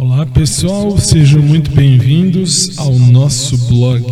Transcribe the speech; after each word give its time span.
Olá 0.00 0.24
pessoal, 0.24 0.96
sejam 0.96 1.42
muito 1.42 1.72
bem-vindos 1.72 2.78
ao 2.78 2.96
nosso 2.96 3.58
blog. 3.66 4.04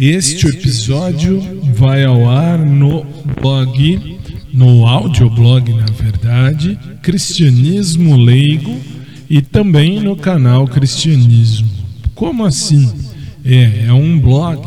Este 0.00 0.46
episódio 0.46 1.38
vai 1.74 2.02
ao 2.02 2.26
ar 2.26 2.58
no 2.58 3.04
blog, 3.38 4.18
no 4.54 4.86
audioblog 4.86 5.70
na 5.74 5.84
verdade, 5.84 6.78
Cristianismo 7.02 8.16
Leigo 8.16 8.74
e 9.28 9.42
também 9.42 10.00
no 10.00 10.16
canal 10.16 10.66
Cristianismo. 10.66 11.68
Como 12.14 12.46
assim? 12.46 12.90
É, 13.44 13.88
é 13.88 13.92
um 13.92 14.18
blog, 14.18 14.66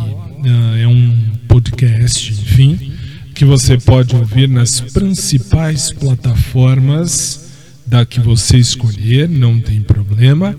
é 0.79 0.87
um 0.87 1.17
podcast, 1.47 2.33
enfim, 2.33 2.93
que 3.33 3.43
você 3.43 3.79
pode 3.79 4.15
ouvir 4.15 4.47
nas 4.47 4.79
principais 4.79 5.91
plataformas 5.91 7.48
da 7.89 8.05
que 8.05 8.19
você 8.19 8.57
escolher, 8.57 9.27
não 9.27 9.59
tem 9.59 9.81
problema. 9.81 10.55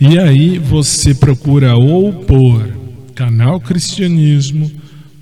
E 0.00 0.18
aí 0.18 0.58
você 0.58 1.14
procura 1.14 1.76
ou 1.76 2.12
por 2.24 2.66
canal 3.14 3.60
Cristianismo 3.60 4.72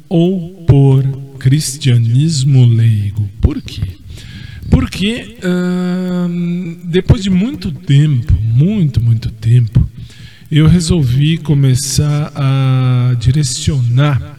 ou 0.09 0.65
por 0.65 1.03
Cristianismo 1.41 2.65
Leigo. 2.65 3.29
Por 3.41 3.61
quê? 3.61 3.83
Porque 4.71 5.37
depois 6.85 7.23
de 7.25 7.31
muito 7.31 7.73
tempo, 7.73 8.33
muito, 8.41 9.01
muito 9.01 9.29
tempo, 9.31 9.89
eu 10.51 10.69
resolvi 10.69 11.37
começar 11.37 12.33
a 12.35 13.15
direcionar 13.19 14.39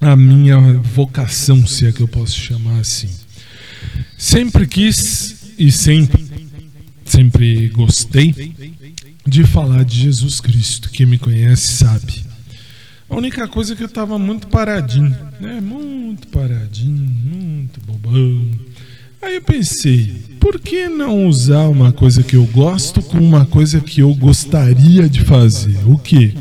a 0.00 0.16
minha 0.16 0.58
vocação, 0.74 1.66
se 1.66 1.86
é 1.86 1.92
que 1.92 2.00
eu 2.00 2.08
posso 2.08 2.36
chamar 2.36 2.80
assim. 2.80 3.10
Sempre 4.18 4.66
quis 4.66 5.35
e 5.58 5.70
sempre, 5.72 6.24
sempre 7.04 7.68
gostei 7.68 8.54
de 9.26 9.44
falar 9.44 9.84
de 9.84 10.02
Jesus 10.02 10.40
Cristo. 10.40 10.90
Quem 10.90 11.06
me 11.06 11.18
conhece 11.18 11.68
sabe. 11.68 12.24
A 13.08 13.16
única 13.16 13.46
coisa 13.46 13.72
é 13.72 13.76
que 13.76 13.82
eu 13.82 13.88
estava 13.88 14.18
muito 14.18 14.48
paradinho, 14.48 15.16
né? 15.40 15.60
Muito 15.60 16.26
paradinho, 16.28 17.08
muito 17.08 17.80
bobão. 17.80 18.50
Aí 19.22 19.36
eu 19.36 19.42
pensei, 19.42 20.22
por 20.38 20.60
que 20.60 20.88
não 20.88 21.26
usar 21.26 21.68
uma 21.68 21.92
coisa 21.92 22.22
que 22.22 22.36
eu 22.36 22.44
gosto 22.46 23.00
com 23.02 23.18
uma 23.18 23.46
coisa 23.46 23.80
que 23.80 24.00
eu 24.00 24.14
gostaria 24.14 25.08
de 25.08 25.24
fazer? 25.24 25.78
O 25.86 25.98
que? 25.98 26.34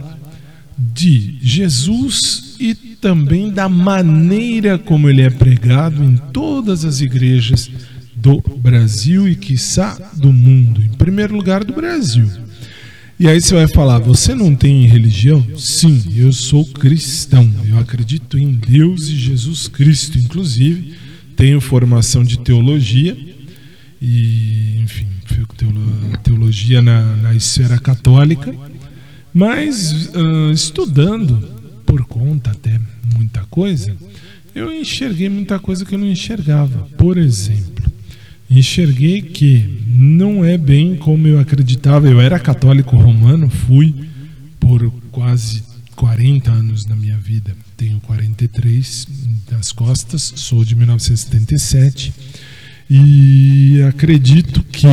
de 0.78 1.38
Jesus 1.42 2.49
e 2.60 2.76
também 2.76 3.50
da 3.50 3.70
maneira 3.70 4.78
como 4.78 5.10
ele 5.10 5.22
é 5.22 5.30
pregado 5.30 6.04
em 6.04 6.18
todas 6.34 6.84
as 6.84 7.00
igrejas 7.02 7.70
do 8.16 8.42
Brasil 8.58 9.28
e, 9.28 9.36
quiçá, 9.36 9.98
do 10.16 10.34
mundo. 10.34 10.82
Em 10.82 10.90
primeiro 10.90 11.36
lugar, 11.36 11.64
do 11.64 11.74
Brasil. 11.74 12.30
E 13.20 13.28
aí 13.28 13.42
você 13.42 13.54
vai 13.54 13.68
falar: 13.68 14.00
você 14.00 14.36
não 14.36 14.54
tem 14.56 14.86
religião? 14.86 15.46
Sim, 15.58 16.04
eu 16.16 16.34
sou 16.34 16.66
cristão. 16.66 17.50
Eu 17.68 17.80
acredito 17.80 18.38
em 18.38 18.52
Deus 18.52 19.08
e 19.08 19.16
Jesus 19.16 19.68
Cristo. 19.68 20.18
Inclusive, 20.18 20.96
tenho 21.36 21.62
formação 21.62 22.24
de 22.24 22.40
teologia 22.40 23.18
e, 24.02 24.82
enfim, 24.84 25.08
teologia 26.24 26.82
na, 26.82 27.16
na 27.16 27.34
esfera 27.34 27.78
católica 27.80 28.54
mas 29.34 30.10
uh, 30.16 30.52
estudando 30.52 31.59
por 31.90 32.06
conta 32.06 32.52
até 32.52 32.80
muita 33.16 33.44
coisa, 33.46 33.98
eu 34.54 34.72
enxerguei 34.72 35.28
muita 35.28 35.58
coisa 35.58 35.84
que 35.84 35.96
eu 35.96 35.98
não 35.98 36.06
enxergava. 36.06 36.88
Por 36.96 37.18
exemplo, 37.18 37.92
enxerguei 38.48 39.24
que 39.24 39.84
não 39.88 40.46
é 40.46 40.56
bem 40.56 40.96
como 40.96 41.28
eu 41.28 41.40
acreditava. 41.40 42.08
Eu 42.08 42.22
era 42.22 42.40
católico 42.40 42.96
romano, 42.96 43.50
fui 43.50 43.96
por 44.60 44.94
quase 45.12 45.64
40 45.96 46.52
anos 46.52 46.86
na 46.86 46.96
minha 46.96 47.18
vida. 47.18 47.56
Tenho 47.76 48.00
43 48.02 49.08
das 49.50 49.72
costas, 49.72 50.32
sou 50.36 50.64
de 50.64 50.76
1977 50.76 52.14
e 52.88 53.82
acredito 53.90 54.62
que 54.62 54.86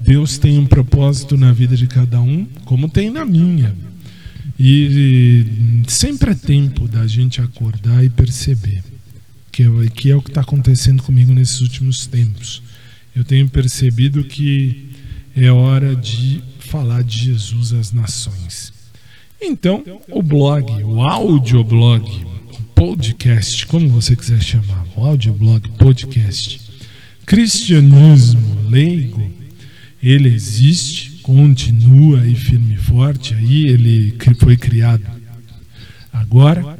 Deus 0.00 0.38
tem 0.38 0.56
um 0.56 0.66
propósito 0.66 1.36
na 1.36 1.52
vida 1.52 1.76
de 1.76 1.88
cada 1.88 2.20
um, 2.20 2.46
como 2.64 2.88
tem 2.88 3.10
na 3.10 3.24
minha. 3.24 3.74
E 4.62 5.46
sempre 5.88 6.32
é 6.32 6.34
tempo 6.34 6.86
da 6.86 7.06
gente 7.06 7.40
acordar 7.40 8.04
e 8.04 8.10
perceber 8.10 8.82
que 9.50 9.62
é, 9.62 9.66
que 9.88 10.10
é 10.10 10.14
o 10.14 10.20
que 10.20 10.28
está 10.28 10.42
acontecendo 10.42 11.02
comigo 11.02 11.32
nesses 11.32 11.62
últimos 11.62 12.06
tempos. 12.06 12.62
Eu 13.16 13.24
tenho 13.24 13.48
percebido 13.48 14.22
que 14.22 14.90
é 15.34 15.50
hora 15.50 15.96
de 15.96 16.42
falar 16.58 17.02
de 17.02 17.24
Jesus 17.24 17.72
às 17.72 17.90
nações. 17.90 18.70
Então, 19.40 19.82
o 20.10 20.22
blog, 20.22 20.70
o 20.84 21.00
audioblog, 21.00 22.04
o 22.52 22.62
podcast, 22.74 23.66
como 23.66 23.88
você 23.88 24.14
quiser 24.14 24.42
chamar, 24.42 24.86
o 24.94 25.06
audioblog, 25.06 25.66
podcast, 25.78 26.60
cristianismo 27.24 28.68
leigo, 28.68 29.30
ele 30.02 30.28
existe, 30.28 31.09
continua 31.30 32.22
aí 32.22 32.34
firme 32.34 32.74
e 32.74 32.76
forte, 32.76 33.34
aí 33.34 33.68
ele 33.68 34.12
foi 34.36 34.56
criado 34.56 35.04
agora 36.12 36.76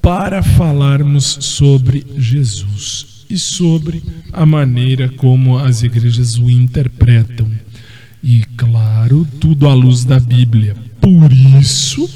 para 0.00 0.44
falarmos 0.44 1.38
sobre 1.40 2.06
Jesus 2.16 3.26
e 3.28 3.36
sobre 3.36 4.00
a 4.32 4.46
maneira 4.46 5.08
como 5.08 5.58
as 5.58 5.82
igrejas 5.82 6.38
o 6.38 6.48
interpretam. 6.48 7.50
E 8.22 8.44
claro, 8.56 9.26
tudo 9.40 9.66
à 9.68 9.74
luz 9.74 10.04
da 10.04 10.20
Bíblia. 10.20 10.76
Por 11.00 11.32
isso, 11.32 12.08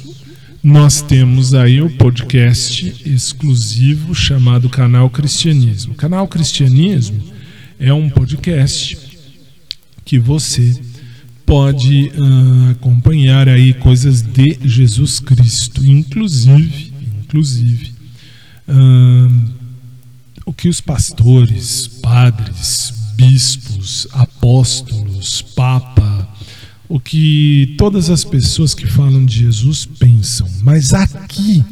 nós 0.63 1.01
temos 1.01 1.53
aí 1.53 1.81
o 1.81 1.89
podcast 1.89 3.03
exclusivo 3.05 4.15
chamado 4.15 4.69
Canal 4.69 5.09
Cristianismo. 5.09 5.93
Canal 5.93 6.25
Cristianismo 6.25 7.21
é 7.77 7.93
um 7.93 8.09
podcast 8.09 8.97
que 10.05 10.17
você 10.17 10.94
pode 11.45 12.11
uh, 12.15 12.71
acompanhar 12.71 13.47
aí 13.47 13.73
coisas 13.73 14.21
de 14.21 14.57
Jesus 14.63 15.19
Cristo, 15.19 15.85
inclusive, 15.85 16.91
inclusive 17.23 17.93
uh, 18.67 19.51
o 20.45 20.53
que 20.53 20.67
os 20.67 20.81
pastores, 20.81 21.87
padres, 22.01 22.93
bispos, 23.15 24.07
apóstolos, 24.11 25.41
papa, 25.41 26.27
o 26.89 26.99
que 26.99 27.75
todas 27.77 28.09
as 28.09 28.23
pessoas 28.23 28.73
que 28.73 28.85
falam 28.85 29.25
de 29.25 29.39
Jesus 29.39 29.85
pensam. 29.85 30.47
Mas 30.61 30.93
aqui 30.93 31.63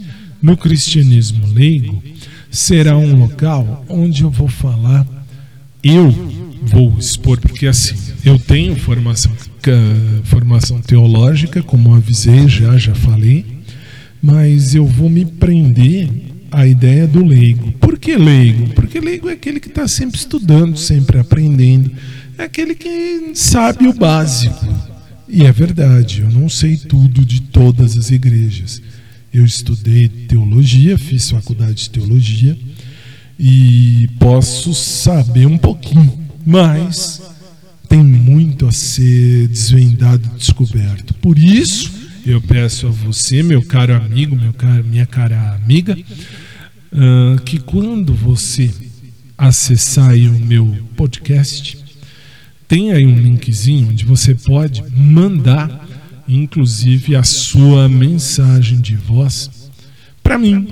no 0.42 0.56
cristianismo 0.56 1.48
leigo 1.54 2.02
será 2.50 2.98
um 2.98 3.18
local 3.18 3.86
onde 3.90 4.24
eu 4.24 4.30
vou 4.30 4.48
falar 4.48 5.08
eu 5.84 6.53
vou 6.66 6.96
expor, 6.98 7.40
porque 7.40 7.68
assim, 7.68 7.96
eu 8.26 8.40
tenho 8.40 8.76
formação, 8.76 9.32
formação 10.24 10.82
teológica, 10.82 11.62
como 11.62 11.94
avisei 11.94 12.48
já, 12.48 12.78
já 12.78 12.96
falei, 12.96 13.46
mas 14.22 14.74
eu 14.74 14.86
vou 14.86 15.10
me 15.10 15.26
prender 15.26 16.10
à 16.52 16.66
ideia 16.66 17.08
do 17.08 17.24
leigo. 17.26 17.72
Por 17.74 17.98
que 17.98 18.16
leigo? 18.16 18.70
Porque 18.70 19.00
leigo 19.00 19.30
é 19.30 19.34
aquele 19.34 19.60
que 19.60 19.68
está 19.68 19.88
sempre 19.88 20.18
estudando, 20.18 20.78
sempre 20.78 21.20
aprendendo, 21.20 21.92
é 22.38 22.44
aquele 22.44 22.76
que 22.76 23.32
sabe 23.34 23.88
o 23.88 23.94
básico. 23.94 24.66
E 25.28 25.46
é 25.46 25.52
verdade, 25.52 26.22
eu 26.22 26.32
não 26.32 26.48
sei 26.48 26.78
tudo 26.78 27.26
de 27.26 27.42
todas 27.42 27.98
as 27.98 28.12
igrejas. 28.12 28.82
Eu 29.34 29.44
estudei 29.44 30.08
teologia, 30.08 30.98
fiz 30.98 31.32
faculdade 31.32 31.74
de 31.74 31.90
teologia 31.90 32.56
e 33.40 34.08
posso 34.20 34.76
saber 34.76 35.48
um 35.48 35.58
pouquinho 35.58 36.23
mas 36.46 37.22
tem 37.88 38.04
muito 38.04 38.68
a 38.68 38.72
ser 38.72 39.48
desvendado 39.48 40.30
e 40.34 40.38
descoberto. 40.38 41.14
Por 41.16 41.38
isso, 41.38 41.92
eu 42.26 42.42
peço 42.42 42.88
a 42.88 42.90
você, 42.90 43.44
meu 43.44 43.62
caro 43.62 43.96
amigo, 43.96 44.36
meu 44.36 44.54
caro, 44.54 44.84
minha 44.84 45.06
cara 45.06 45.54
amiga, 45.56 45.98
uh, 46.92 47.42
que 47.44 47.60
quando 47.60 48.14
você 48.14 48.72
acessar 49.38 50.16
o 50.16 50.40
meu 50.40 50.66
podcast, 50.96 51.78
tem 52.68 52.92
aí 52.92 53.06
um 53.06 53.20
linkzinho 53.20 53.90
onde 53.90 54.06
você 54.06 54.34
pode 54.34 54.84
mandar, 54.96 55.88
inclusive, 56.28 57.16
a 57.16 57.24
sua 57.24 57.90
mensagem 57.90 58.80
de 58.80 58.96
voz 58.96 59.70
para 60.24 60.38
mim. 60.38 60.68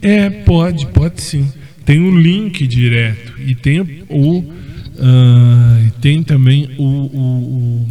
É, 0.00 0.28
pode, 0.28 0.86
pode 0.86 1.22
sim. 1.22 1.50
Tem 1.84 1.98
o 1.98 2.12
um 2.12 2.18
link 2.18 2.66
direto 2.66 3.40
e 3.40 3.54
tem 3.54 4.04
o 4.08 4.44
uh, 5.02 5.90
tem 6.00 6.22
também 6.22 6.70
o, 6.78 6.84
o, 6.84 7.82
o 7.82 7.88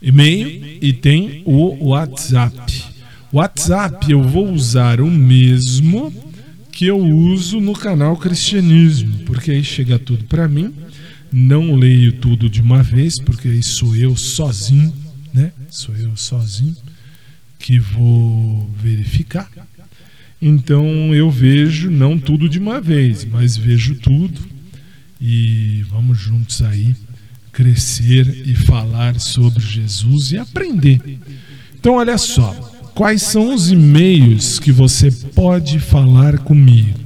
e-mail 0.00 0.78
e 0.80 0.92
tem 0.92 1.42
o 1.44 1.88
WhatsApp. 1.88 2.84
WhatsApp 3.32 4.10
eu 4.10 4.22
vou 4.22 4.50
usar 4.52 5.00
o 5.00 5.10
mesmo 5.10 6.14
que 6.70 6.86
eu 6.86 6.98
uso 6.98 7.60
no 7.60 7.72
canal 7.72 8.16
Cristianismo, 8.16 9.18
porque 9.26 9.50
aí 9.50 9.64
chega 9.64 9.98
tudo 9.98 10.24
para 10.24 10.46
mim. 10.46 10.72
Não 11.32 11.74
leio 11.74 12.12
tudo 12.12 12.48
de 12.48 12.60
uma 12.60 12.82
vez, 12.82 13.18
porque 13.20 13.48
aí 13.48 13.62
sou 13.62 13.96
eu 13.96 14.16
sozinho, 14.16 14.92
né? 15.34 15.52
Sou 15.68 15.94
eu 15.96 16.16
sozinho 16.16 16.76
que 17.58 17.78
vou 17.78 18.70
verificar. 18.80 19.50
Então 20.40 21.14
eu 21.14 21.30
vejo 21.30 21.90
não 21.90 22.18
tudo 22.18 22.48
de 22.48 22.58
uma 22.58 22.80
vez, 22.80 23.24
mas 23.24 23.56
vejo 23.56 23.96
tudo 23.96 24.55
e 25.20 25.84
vamos 25.90 26.18
juntos 26.18 26.62
aí 26.62 26.94
crescer 27.52 28.42
e 28.46 28.54
falar 28.54 29.18
sobre 29.18 29.60
Jesus 29.60 30.30
e 30.32 30.38
aprender. 30.38 31.18
Então 31.78 31.94
olha 31.94 32.18
só, 32.18 32.52
quais 32.94 33.22
são 33.22 33.54
os 33.54 33.72
e-mails 33.72 34.58
que 34.58 34.70
você 34.70 35.10
pode 35.10 35.80
falar 35.80 36.36
comigo? 36.38 36.98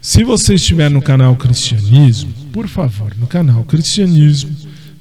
Se 0.00 0.24
você 0.24 0.54
estiver 0.54 0.90
no 0.90 1.00
canal 1.00 1.36
Cristianismo, 1.36 2.32
por 2.52 2.66
favor, 2.66 3.14
no 3.18 3.26
canal 3.26 3.62
Cristianismo, 3.64 4.50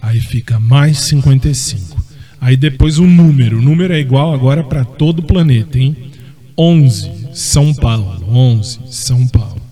Aí 0.03 0.21
fica 0.21 0.61
mais 0.61 0.99
55. 0.99 1.99
Aí 2.39 2.59
depois 2.59 2.99
o 2.99 3.07
número. 3.07 3.57
O 3.57 3.63
número 3.63 3.95
é 3.95 3.99
igual 3.99 4.35
agora 4.35 4.63
para 4.63 4.85
todo 4.85 5.21
o 5.21 5.23
planeta, 5.23 5.79
hein? 5.79 6.13
11, 6.59 7.11
São 7.33 7.73
Paulo. 7.73 8.23
11, 8.29 8.81
São 8.91 9.27
Paulo. 9.29 9.63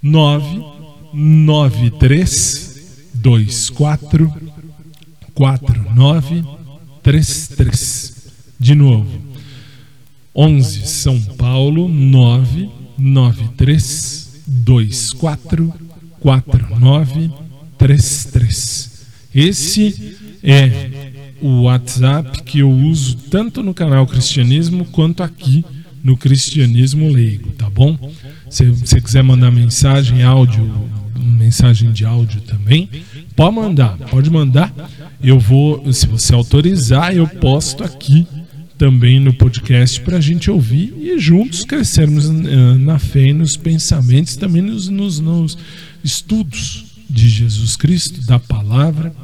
9, 0.00 0.64
93, 1.12 3.10
24, 3.12 4.32
49, 5.34 6.44
33. 7.02 8.14
De 8.56 8.76
novo. 8.76 9.29
11 10.34 10.86
São 10.86 11.20
Paulo 11.36 11.88
993 11.88 14.42
24 14.46 15.72
4933. 16.20 18.90
Esse 19.34 20.16
é 20.42 20.70
o 21.40 21.62
WhatsApp 21.62 22.42
que 22.42 22.58
eu 22.60 22.70
uso 22.70 23.16
tanto 23.30 23.62
no 23.62 23.72
canal 23.72 24.06
Cristianismo 24.06 24.84
quanto 24.86 25.22
aqui 25.22 25.64
no 26.02 26.16
Cristianismo 26.16 27.08
Leigo, 27.08 27.50
tá 27.52 27.68
bom? 27.68 27.96
Se 28.48 28.64
você 28.66 29.00
quiser 29.00 29.22
mandar 29.22 29.50
mensagem, 29.50 30.22
áudio, 30.22 30.88
mensagem 31.16 31.92
de 31.92 32.04
áudio 32.04 32.40
também, 32.42 32.88
pode 33.36 33.54
mandar, 33.54 33.96
pode 34.10 34.30
mandar. 34.30 34.72
Eu 35.22 35.38
vou, 35.38 35.92
se 35.92 36.06
você 36.06 36.34
autorizar, 36.34 37.14
eu 37.14 37.26
posto 37.26 37.84
aqui 37.84 38.26
também 38.80 39.20
no 39.20 39.34
podcast 39.34 40.00
para 40.00 40.16
a 40.16 40.20
gente 40.22 40.50
ouvir 40.50 40.94
e 40.98 41.18
juntos 41.18 41.66
crescermos 41.66 42.30
eh, 42.30 42.78
na 42.78 42.98
fé 42.98 43.26
e 43.26 43.32
nos 43.34 43.54
pensamentos, 43.54 44.36
também 44.36 44.62
nos, 44.62 44.88
nos, 44.88 45.20
nos 45.20 45.58
estudos 46.02 46.86
de 47.08 47.28
Jesus 47.28 47.76
Cristo, 47.76 48.24
da 48.24 48.38
palavra. 48.38 49.14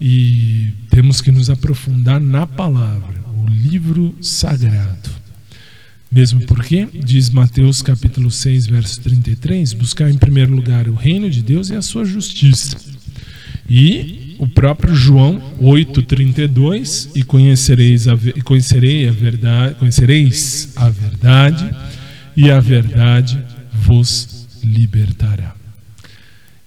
E 0.00 0.72
temos 0.88 1.20
que 1.20 1.30
nos 1.30 1.50
aprofundar 1.50 2.18
na 2.18 2.46
palavra, 2.46 3.22
o 3.36 3.46
livro 3.50 4.14
sagrado. 4.22 5.10
Mesmo 6.10 6.46
porque, 6.46 6.88
diz 7.04 7.28
Mateus 7.28 7.82
capítulo 7.82 8.30
6, 8.30 8.68
verso 8.68 9.02
33, 9.02 9.74
buscar 9.74 10.08
em 10.08 10.16
primeiro 10.16 10.56
lugar 10.56 10.88
o 10.88 10.94
reino 10.94 11.28
de 11.28 11.42
Deus 11.42 11.68
e 11.68 11.74
a 11.74 11.82
sua 11.82 12.06
justiça. 12.06 12.78
E 13.68 14.36
o 14.38 14.46
próprio 14.46 14.94
João 14.94 15.42
8:32 15.60 17.10
e 17.14 17.22
conhecereis 17.22 18.08
a 18.08 18.16
conhecerei 18.44 19.08
a 19.08 19.12
verdade, 19.12 19.74
conhecereis 19.74 20.72
a 20.76 20.88
verdade 20.88 21.74
e 22.36 22.50
a 22.50 22.60
verdade 22.60 23.38
vos 23.72 24.46
libertará. 24.62 25.54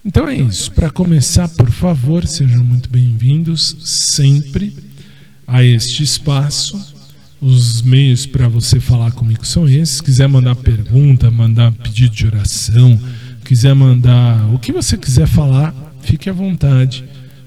Então 0.03 0.27
é 0.27 0.36
isso. 0.36 0.72
Para 0.72 0.89
começar, 0.89 1.48
por 1.50 1.70
favor, 1.70 2.25
sejam 2.27 2.63
muito 2.63 2.89
bem-vindos 2.89 3.77
sempre 3.79 4.75
a 5.48 5.63
este 5.63 6.03
espaço 6.03 6.91
os 7.41 7.81
meios 7.81 8.27
para 8.27 8.48
você 8.48 8.79
falar 8.79 9.12
comigo 9.13 9.43
são 9.43 9.67
esses. 9.67 9.96
Se 9.96 10.03
quiser 10.03 10.27
mandar 10.27 10.55
pergunta, 10.55 11.31
mandar 11.31 11.72
pedido 11.72 12.13
de 12.13 12.27
oração, 12.27 13.00
quiser 13.43 13.74
mandar 13.74 14.46
o 14.53 14.60
que 14.60 14.72
você 14.72 14.96
quiser 14.96 15.25
falar, 15.25 15.74
fique 16.01 16.29
à 16.29 16.34
vontade. 16.34 17.03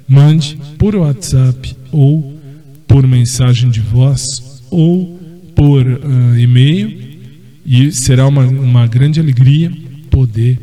Mande 0.07 0.59
por 0.79 0.95
WhatsApp 0.95 1.77
ou 1.91 2.39
por 2.87 3.07
mensagem 3.07 3.71
de 3.71 3.81
voz 3.81 4.63
ou 4.71 5.19
por 5.55 5.87
uh, 5.87 6.39
e-mail 6.39 7.19
e 7.65 7.91
será 7.91 8.27
uma, 8.27 8.45
uma 8.45 8.87
grande 8.87 9.19
alegria 9.19 9.73
poder 10.11 10.59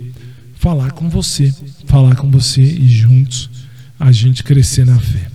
falar 0.56 0.92
com 0.92 1.10
você, 1.10 1.54
falar 1.86 2.16
com 2.16 2.30
você 2.30 2.62
e 2.62 2.88
juntos 2.88 3.50
a 4.00 4.12
gente 4.12 4.44
crescer 4.44 4.86
na 4.86 5.00
fé. 5.00 5.28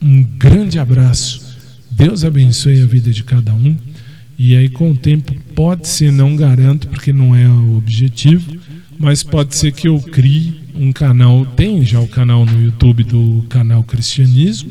Um 0.00 0.22
grande 0.22 0.78
abraço 0.78 1.48
Deus 1.98 2.22
abençoe 2.24 2.80
a 2.80 2.86
vida 2.86 3.10
de 3.10 3.24
cada 3.24 3.52
um. 3.52 3.76
E 4.38 4.56
aí, 4.56 4.68
com 4.68 4.92
o 4.92 4.96
tempo, 4.96 5.34
pode 5.52 5.88
ser, 5.88 6.12
não 6.12 6.36
garanto, 6.36 6.86
porque 6.86 7.12
não 7.12 7.34
é 7.34 7.48
o 7.48 7.76
objetivo, 7.76 8.56
mas 8.96 9.24
pode 9.24 9.56
ser 9.56 9.72
que 9.72 9.88
eu 9.88 9.98
crie 10.00 10.57
um 10.78 10.92
canal. 10.92 11.44
Tem 11.44 11.84
já 11.84 12.00
o 12.00 12.08
canal 12.08 12.46
no 12.46 12.62
YouTube 12.62 13.04
do 13.04 13.44
canal 13.48 13.82
Cristianismo. 13.82 14.70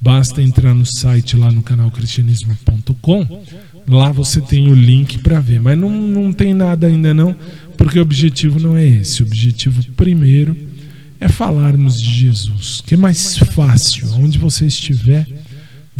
Basta 0.00 0.42
entrar 0.42 0.74
no 0.74 0.86
site 0.86 1.36
lá 1.36 1.50
no 1.50 1.62
canalcristianismo.com. 1.62 3.44
Lá 3.86 4.12
você 4.12 4.40
tem 4.40 4.70
o 4.70 4.74
link 4.74 5.18
para 5.18 5.40
ver. 5.40 5.60
Mas 5.60 5.78
não, 5.78 5.90
não 5.90 6.32
tem 6.32 6.54
nada 6.54 6.86
ainda, 6.86 7.12
não, 7.12 7.36
porque 7.76 7.98
o 7.98 8.02
objetivo 8.02 8.58
não 8.58 8.76
é 8.76 8.86
esse. 8.86 9.22
O 9.22 9.26
objetivo 9.26 9.82
primeiro 9.92 10.56
é 11.20 11.28
falarmos 11.28 12.00
de 12.00 12.10
Jesus, 12.10 12.82
que 12.86 12.94
é 12.94 12.96
mais 12.96 13.36
fácil, 13.36 14.08
onde 14.14 14.38
você 14.38 14.66
estiver 14.66 15.26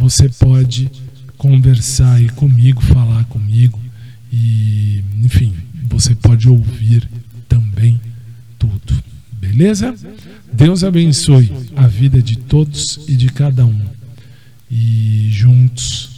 você 0.01 0.27
pode 0.29 0.89
conversar 1.37 2.13
aí 2.13 2.27
comigo, 2.29 2.81
falar 2.81 3.23
comigo 3.25 3.79
e, 4.33 5.03
enfim, 5.23 5.53
você 5.87 6.15
pode 6.15 6.49
ouvir. 6.49 7.07
Beleza? 9.51 9.93
Deus 10.53 10.81
abençoe 10.81 11.51
a 11.75 11.85
vida 11.85 12.21
de 12.21 12.37
todos 12.37 13.01
e 13.05 13.15
de 13.15 13.27
cada 13.27 13.65
um. 13.65 13.81
E 14.69 15.27
juntos 15.29 16.09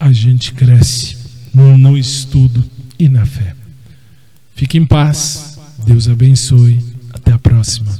a 0.00 0.10
gente 0.10 0.54
cresce 0.54 1.18
no 1.52 1.98
estudo 1.98 2.64
e 2.98 3.10
na 3.10 3.26
fé. 3.26 3.54
Fique 4.54 4.78
em 4.78 4.86
paz. 4.86 5.58
Deus 5.84 6.08
abençoe. 6.08 6.78
Até 7.12 7.32
a 7.32 7.38
próxima. 7.38 7.92